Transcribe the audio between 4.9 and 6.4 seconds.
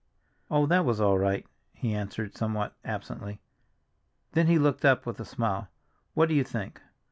with a smile. "What do